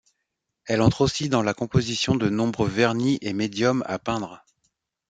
[0.65, 4.43] Elle entre aussi dans la composition de nombreux vernis et médiums à peindre.